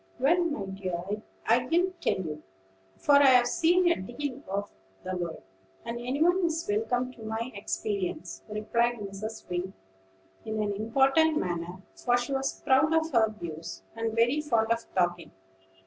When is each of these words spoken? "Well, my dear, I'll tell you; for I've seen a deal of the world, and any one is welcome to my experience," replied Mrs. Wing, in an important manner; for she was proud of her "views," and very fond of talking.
"Well, 0.17 0.43
my 0.45 0.65
dear, 0.65 0.95
I'll 1.45 1.61
tell 1.93 2.15
you; 2.19 2.41
for 2.97 3.17
I've 3.17 3.45
seen 3.45 3.87
a 3.91 3.97
deal 4.01 4.41
of 4.47 4.71
the 5.03 5.15
world, 5.15 5.43
and 5.85 5.99
any 5.99 6.23
one 6.23 6.43
is 6.43 6.67
welcome 6.67 7.13
to 7.13 7.21
my 7.23 7.51
experience," 7.53 8.41
replied 8.49 8.95
Mrs. 8.95 9.47
Wing, 9.47 9.73
in 10.43 10.59
an 10.63 10.73
important 10.73 11.37
manner; 11.37 11.83
for 11.93 12.17
she 12.17 12.33
was 12.33 12.61
proud 12.63 12.95
of 12.95 13.11
her 13.11 13.29
"views," 13.29 13.83
and 13.95 14.15
very 14.15 14.41
fond 14.41 14.71
of 14.71 14.87
talking. 14.95 15.29